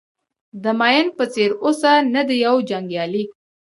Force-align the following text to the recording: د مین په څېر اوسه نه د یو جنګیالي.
د 0.63 0.65
مین 0.79 1.05
په 1.17 1.23
څېر 1.33 1.49
اوسه 1.63 1.91
نه 2.13 2.21
د 2.29 2.31
یو 2.45 2.55
جنګیالي. 2.69 3.23